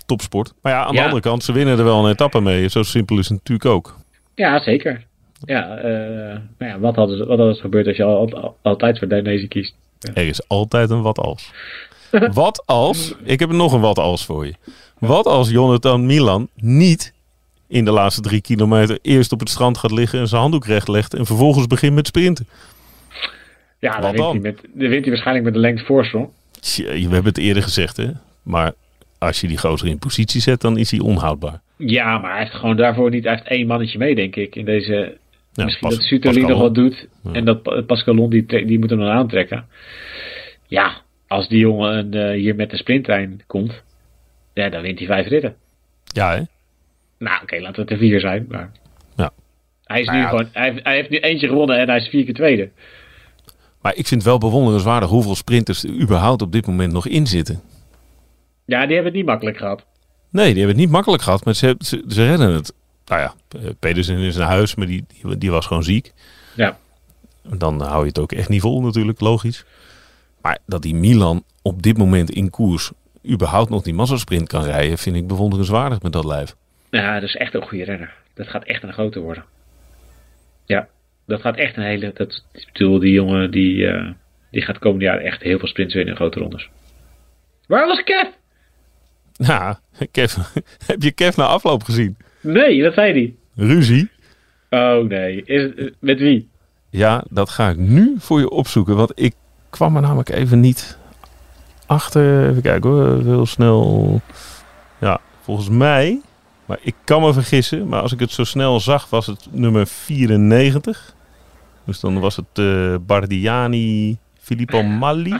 [0.05, 0.53] topsport.
[0.61, 1.03] Maar ja, aan de Ja.
[1.03, 2.67] andere kant, ze winnen er wel een etappe mee.
[2.69, 3.97] Zo simpel is het natuurlijk ook.
[4.35, 5.05] Ja, zeker.
[5.45, 8.99] Ja, eh, maar ja wat, hadden, wat had er gebeurd als je al, al- altijd
[8.99, 9.73] voor Dainese kiest?
[10.13, 11.51] Er is altijd een wat als.
[12.33, 14.53] Wat als, ik heb nog een wat als voor je.
[14.99, 17.13] Wat als Jonathan Milan niet
[17.67, 20.87] in de laatste drie kilometer eerst op het strand gaat liggen en zijn handdoek recht
[20.87, 22.47] legt en vervolgens begint met sprinten?
[23.79, 26.29] Ja, dan wint, hij met, dan wint hij waarschijnlijk met een lengte voorsprong.
[26.75, 28.07] We hebben het eerder gezegd, hè?
[28.43, 28.73] Maar
[29.17, 31.61] als je die gozer in positie zet, dan is hij onhoudbaar.
[31.77, 34.55] Ja, maar hij heeft gewoon daarvoor niet hij heeft één mannetje mee, denk ik.
[34.55, 35.17] In deze,
[35.53, 37.07] Ja, misschien Pas- dat Suterli nog wat doet.
[37.23, 37.31] Ja.
[37.31, 39.65] En dat Pa- Pascalon, die, die moet hem dan aantrekken.
[40.67, 43.83] Ja, als die jongen eh, hier met de sprinttrein komt,
[44.53, 45.55] ja, dan wint hij vijf ritten.
[46.03, 46.41] Ja, hè?
[47.17, 48.45] Nou, oké, laten het er vier zijn.
[48.49, 48.71] Maar
[49.15, 49.31] Ja.
[49.83, 50.29] hij, is Nou nu ja.
[50.29, 52.69] gewoon, hij, heeft- hij heeft nu eentje gewonnen en hij is vier keer tweede.
[53.81, 57.27] Maar ik vind het wel bewonderenswaardig hoeveel sprinters er überhaupt op dit moment nog in
[57.27, 57.61] zitten.
[58.65, 59.85] Ja, die hebben het niet makkelijk gehad.
[60.29, 62.73] Nee, die hebben het niet makkelijk gehad, maar ze, ze, ze redden het.
[63.05, 66.13] Nou ja, eh, Pedersen is naar huis, maar die, die, die was gewoon ziek.
[66.55, 66.77] Ja.
[67.43, 69.65] Dan hou je het ook echt niet vol natuurlijk, logisch.
[70.41, 72.91] Maar dat die Milan op dit moment in koers
[73.29, 76.55] überhaupt nog die massasprint kan rijden, vind ik bewonderenswaardig met dat lijf.
[76.95, 78.13] Ja, dat is echt een goede renner.
[78.33, 79.43] Dat gaat echt een grote worden.
[80.65, 80.87] Ja,
[81.25, 82.11] dat gaat echt een hele.
[82.13, 84.11] Dat, ik bedoel, die jongen die, eh,
[84.51, 86.69] die gaat komend jaar echt heel veel sprints winnen in grote rondes.
[87.67, 88.27] Waar was Kev?
[89.47, 89.79] Ja,
[90.11, 90.35] Kev,
[90.87, 92.17] heb je Kev na afloop gezien?
[92.41, 93.37] Nee, wat zei die?
[93.55, 94.09] Ruzie?
[94.69, 96.49] Oh nee, is met wie?
[96.89, 99.33] Ja, dat ga ik nu voor je opzoeken, want ik
[99.69, 100.97] kwam er namelijk even niet
[101.85, 102.49] achter.
[102.49, 104.21] Even kijken hoor, heel snel.
[104.99, 106.21] Ja, volgens mij,
[106.65, 109.87] maar ik kan me vergissen, maar als ik het zo snel zag, was het nummer
[109.87, 111.13] 94.
[111.85, 115.39] Dus dan was het eh Bardiani Filippo Malli.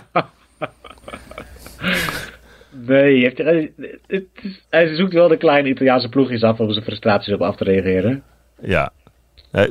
[2.70, 3.72] Nee, heeft, hij,
[4.08, 7.56] het is- hij zoekt wel de kleine Italiaanse ploegjes af om zijn frustraties op af
[7.56, 8.24] te reageren.
[8.62, 8.92] Ja.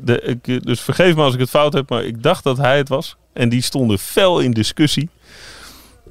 [0.02, 2.76] De, ik, dus vergeef me als ik het fout heb, maar ik dacht dat hij
[2.76, 3.16] het was.
[3.32, 5.08] En die stonden fel in discussie.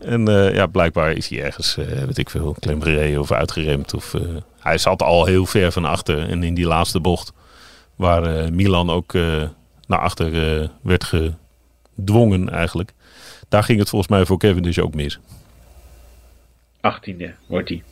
[0.03, 3.93] En eh, ja, blijkbaar is hij ergens, eh, weet ik veel, klem gereden of uitgeremd.
[3.93, 4.21] Of, eh,
[4.59, 6.29] hij zat al heel ver van achter.
[6.29, 7.33] En in die laatste bocht,
[7.95, 9.13] waar Milan ook
[9.87, 10.31] naar achter
[10.81, 11.03] werd
[11.95, 12.91] gedwongen eigenlijk.
[13.49, 15.19] Daar ging het volgens mij voor Kevin dus ook mis.
[16.81, 17.83] 18e wordt hij.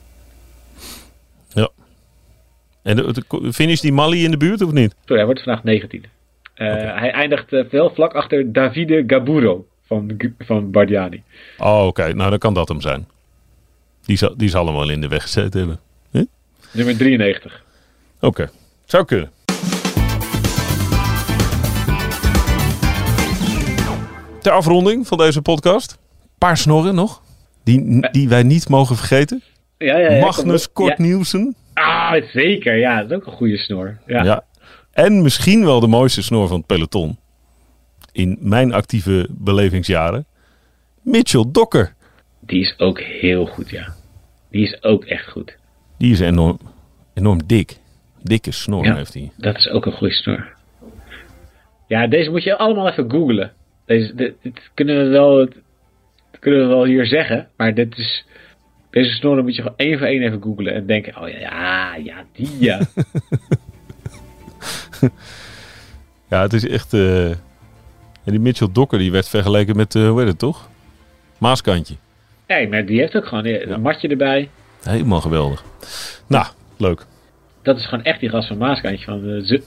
[2.82, 4.94] En de, de- finish die Mali in de buurt of niet?
[5.00, 6.08] Sorry, hij wordt vandaag 19e.
[6.54, 6.66] Eh,
[6.98, 11.22] Hij eindigt wel vlak achter Davide Gaburo van, van Bardiani.
[11.58, 12.14] Oh, oké.
[12.14, 13.06] Nou, dan kan dat hem zijn.
[14.04, 15.80] Die zal, die zal hem wel in de weg gezeten hebben.
[16.72, 17.64] Nummer 93.
[18.20, 18.50] Oké,
[18.84, 19.30] zou kunnen.
[24.40, 25.98] Ter afronding van deze podcast.
[26.38, 27.22] Paar snorren nog.
[27.64, 29.42] Die, die wij niet mogen vergeten.
[29.78, 31.04] Ja, ja, ja, Magnus Kort ja.
[31.04, 31.54] Nielsen.
[31.74, 32.76] Ah, zeker.
[32.76, 33.98] Ja, dat is ook een goede snor.
[34.06, 34.24] Ja.
[34.24, 34.44] Ja.
[34.92, 37.18] En misschien wel de mooiste snor van het peloton.
[38.12, 40.26] In mijn actieve belevingsjaren.
[41.02, 41.94] Mitchell Dokker.
[42.40, 43.94] Die is ook heel goed, ja.
[44.50, 45.56] Die is ook echt goed.
[45.98, 46.58] Die is enorm,
[47.14, 47.76] enorm dik.
[48.22, 48.94] Dikke snor Ja.
[48.94, 49.30] heeft hij.
[49.36, 50.46] Dat is ook een goede snor.
[51.88, 53.52] Ja, deze moet je allemaal even googlen.
[53.86, 58.24] Deze, dit, dit kunnen we wel, dit kunnen we wel hier zeggen, maar dit is,
[58.90, 61.94] deze snorren moet je gewoon één voor één even googlen en denken, oh ja, ja,
[61.96, 62.80] ja, die ja.
[66.30, 66.92] Ja, het is echt...
[66.94, 67.30] eh,
[68.24, 70.68] ja, die Mitchell Dokker die werd vergeleken met, eh, hoe heet het toch?
[71.38, 71.94] Maaskantje.
[72.46, 74.48] Hey, maar die heeft ook gewoon een matje erbij.
[74.82, 75.64] Helemaal geweldig.
[76.26, 77.06] Nou, leuk.
[77.62, 79.04] Dat is gewoon echt die gast van Maaskantje.
[79.04, 79.58] Van z-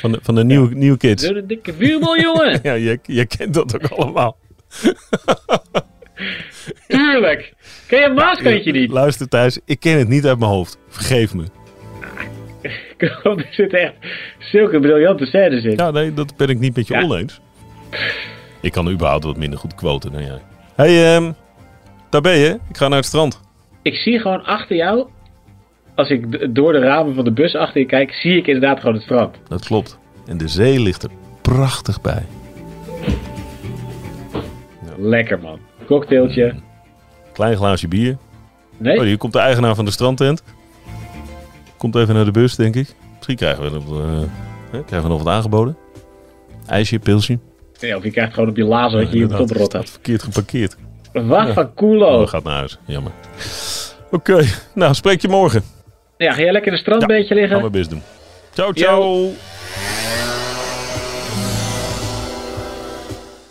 [0.00, 1.24] Van de, van de nieuwe, nieuwe kids.
[1.26, 2.60] zo'n dikke vuurbal, jongen.
[2.62, 4.36] Ja, je, je kent dat ook allemaal.
[6.88, 7.52] Tuurlijk.
[7.86, 8.90] Ken je Maaskantje niet?
[8.90, 10.78] Luister Thijs, ik ken het niet uit mijn hoofd.
[10.88, 11.44] Vergeef me.
[13.22, 13.94] Kom, er zitten echt
[14.38, 15.76] zulke briljante scènes in.
[15.76, 17.02] Ja, nee, dat ben ik niet met je Ja.
[17.02, 17.40] oneens.
[18.60, 20.38] Ik kan überhaupt wat minder goed quoten dan jij.
[20.74, 21.32] hey, ehm,
[22.10, 22.58] daar ben je.
[22.68, 23.40] Ik ga naar het strand.
[23.82, 25.08] Ik zie gewoon achter jou,
[25.94, 28.94] als ik door de ramen van de bus achter je kijk, zie ik inderdaad gewoon
[28.94, 29.36] het strand.
[29.48, 29.98] Dat klopt.
[30.26, 31.10] En de zee ligt er
[31.42, 32.22] prachtig bij.
[34.98, 35.58] Lekker man.
[35.86, 36.54] Cocktailtje.
[37.32, 38.16] Klein glaasje bier.
[38.76, 38.96] Nee?
[38.98, 40.42] Oh, hier komt de eigenaar van de strandtent.
[41.80, 42.94] Komt even naar de bus, denk ik.
[43.14, 45.76] Misschien krijgen we, nog, eh, krijgen we nog wat aangeboden.
[46.66, 47.38] IJsje, pilsje.
[47.80, 49.64] Nee, of je krijgt gewoon op je lazen wat je hier oprotten.
[49.64, 50.76] staat verkeerd geparkeerd.
[51.12, 52.18] Wat van Oh, coolo.
[52.18, 52.78] dat gaat naar huis.
[52.86, 53.12] Jammer.
[54.10, 55.62] Oké, nou spreek je morgen.
[56.16, 57.58] Ja, ga jij lekker in het strandbeetje Ga liggen?
[57.60, 58.02] mijn best doen.
[58.52, 59.30] Ciao, ciao.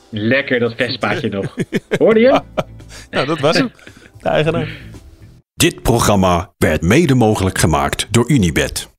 [0.09, 1.55] Lekker dat Vespaatje nog.
[1.97, 2.41] Hoorde je?
[3.09, 3.71] Nou, dat was hem.
[4.21, 4.67] De eigenaar.
[5.59, 8.89] Dit programma werd mede mogelijk gemaakt door Unibed.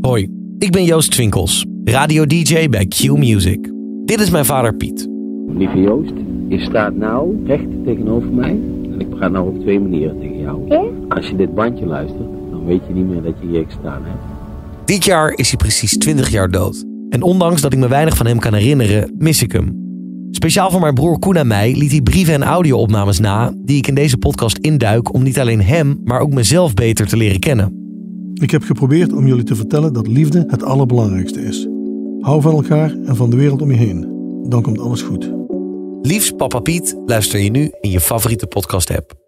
[0.00, 3.70] Hoi, ik ben Joost Twinkels, radio-dj bij Q Music.
[4.04, 5.08] Dit is mijn vader Piet.
[5.48, 6.12] Lieve Joost,
[6.48, 8.50] je staat nou recht tegenover mij.
[8.92, 10.74] En ik praat nou op twee manieren tegen jou.
[11.08, 14.24] Als je dit bandje luistert, dan weet je niet meer dat je hier gestaan hebt.
[14.84, 16.84] Dit jaar is hij precies 20 jaar dood.
[17.08, 19.79] En ondanks dat ik me weinig van hem kan herinneren, mis ik hem.
[20.30, 23.52] Speciaal voor mijn broer Koen en mij liet hij brieven en audio-opnames na...
[23.56, 27.16] die ik in deze podcast induik om niet alleen hem, maar ook mezelf beter te
[27.16, 27.80] leren kennen.
[28.34, 31.68] Ik heb geprobeerd om jullie te vertellen dat liefde het allerbelangrijkste is.
[32.20, 34.08] Hou van elkaar en van de wereld om je heen.
[34.48, 35.32] Dan komt alles goed.
[36.02, 39.19] Liefst Papa Piet luister je nu in je favoriete podcast-app.